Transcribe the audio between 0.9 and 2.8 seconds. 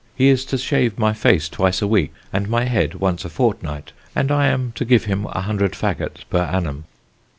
my face twice a week, and my